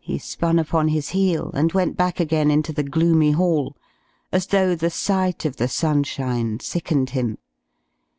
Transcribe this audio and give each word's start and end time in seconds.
He 0.00 0.18
spun 0.18 0.58
upon 0.58 0.88
his 0.88 1.08
heel 1.16 1.50
and 1.54 1.72
went 1.72 1.96
back 1.96 2.20
again 2.20 2.50
into 2.50 2.74
the 2.74 2.82
gloomy 2.82 3.30
hall, 3.30 3.74
as 4.30 4.48
though 4.48 4.74
the 4.74 4.90
sight 4.90 5.46
of 5.46 5.56
the 5.56 5.66
sunshine 5.66 6.60
sickened 6.60 7.08
him. 7.16 7.38